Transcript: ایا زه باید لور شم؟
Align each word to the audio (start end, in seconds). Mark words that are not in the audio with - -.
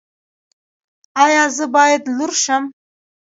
ایا 1.25 1.43
زه 1.57 1.65
باید 1.75 2.01
لور 2.17 2.31
شم؟ 2.43 2.63